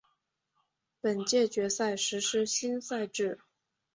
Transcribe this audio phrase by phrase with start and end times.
[0.99, 3.37] 本届决赛实施新赛制。